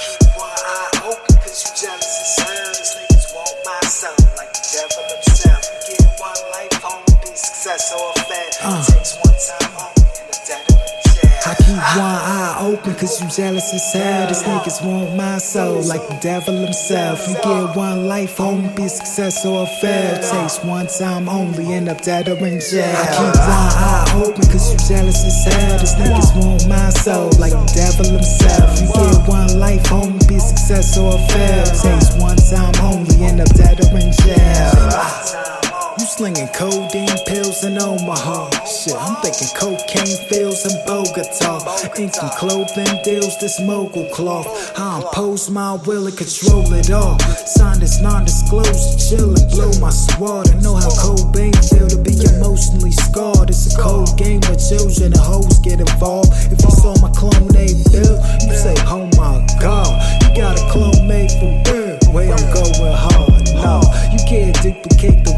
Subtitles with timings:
[0.00, 2.76] keep one eye open cause you jealous and sound.
[2.96, 3.80] niggas want my
[4.36, 5.62] like the devil himself.
[5.88, 8.56] Get one life, only be success or fat.
[8.62, 8.84] Uh.
[8.84, 9.95] Takes one time.
[11.46, 14.26] I keep one eye open cause you jealous as hell.
[14.26, 17.28] These niggas want my soul like the devil himself.
[17.28, 20.18] You get one life, homie, be success or a fail.
[20.18, 22.90] Takes one time only, end up dead or in jail.
[22.98, 25.78] I keep one eye open cause you jealous as hell.
[25.78, 28.80] These niggas want my soul like the devil himself.
[28.82, 31.62] You get one life, homie, be success or a fail.
[31.62, 35.54] Takes one time only, end up dead or in jail.
[35.98, 37.15] You slinging codeine
[37.76, 38.50] pills in Omaha.
[38.64, 41.60] Shit, I'm thinking cocaine fills and Bogota.
[41.98, 44.46] Ink and clothing deals, this mogul cloth.
[44.78, 47.18] I impose my will and control it all.
[47.18, 50.48] Sign this non-disclosure, chill and blow my sword.
[50.48, 53.50] I know how Cobain feel to be emotionally scarred.
[53.50, 56.32] It's a cold game where children and hoes get involved.
[56.52, 59.75] If you saw my clone they built, you say, oh my god,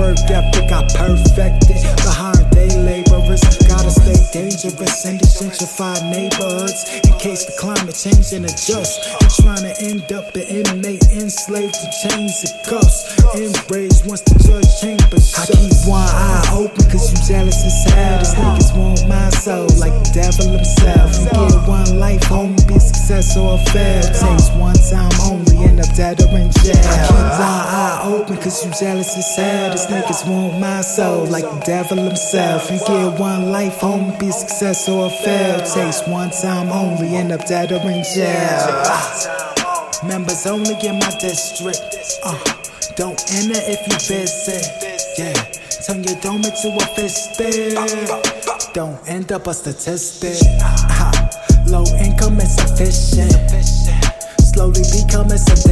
[0.00, 1.84] work ethic I perfected.
[2.00, 6.88] Behind day laborers, gotta stay dangerous in these gentrified neighborhoods.
[7.04, 8.96] In case the climate change and adjust.
[9.20, 13.12] You're trying to end up an inmate enslaved to chains and cuffs.
[13.36, 15.36] Embrace once the judge chambers.
[15.36, 18.18] I keep one eye open cause you jealous as hell.
[18.18, 21.12] These niggas want my soul like the devil himself.
[21.20, 24.02] You get one life, homie, be success or a fail.
[24.16, 26.80] Takes one time only, end up dead or in jail.
[26.88, 29.70] I keep one eye open cause you jealous as hell.
[29.70, 32.70] These niggas want my soul like the devil himself.
[32.70, 35.58] You get one life, homie, be success or fail.
[35.60, 38.66] Takes one time only, end up dead or in jail.
[40.06, 41.80] Members only in my district.
[42.24, 42.38] Uh,
[42.96, 44.66] don't enter if you visit.
[45.18, 45.32] Yeah,
[45.84, 47.76] turn your dome into a fisted.
[48.72, 50.36] Don't end up a statistic.
[50.62, 51.12] Uh,
[51.66, 53.50] low income insufficient.
[54.40, 55.69] Slowly becoming sadistic.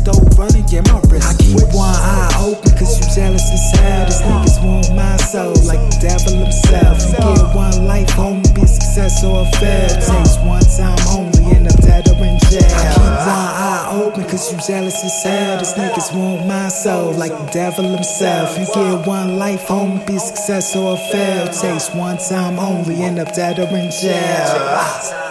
[0.00, 1.28] Stove running, get my wrist.
[1.28, 3.44] I keep one eye open cause you jealous
[3.76, 4.06] hell.
[4.06, 7.04] These niggas want my soul like the devil himself.
[7.04, 9.88] You get one life, homie, be success or a fail.
[9.88, 12.64] Takes one time only, end up dead or in jail.
[12.64, 15.58] I keep one eye open cause you jealous hell.
[15.58, 18.58] These niggas want my soul like the devil himself.
[18.58, 21.46] You get one life, homie, be success or a fail.
[21.48, 25.29] Takes one time only, end up dead or in jail.